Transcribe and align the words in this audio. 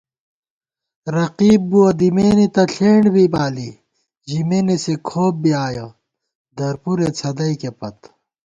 رقیب 1.15 1.61
بُوَہ، 1.69 1.87
دِمېنے 1.99 2.47
تہ 2.55 2.63
ݪېنڈ 2.73 3.05
بی 3.13 3.25
بالی، 3.33 3.69
ژِمېنے 4.29 4.75
سے 4.83 4.93
کھوپ 5.07 5.33
بی 5.41 5.51
آیَہ، 5.65 5.87
درپُرے 6.57 7.09
څھدئیکےپت 7.19 7.97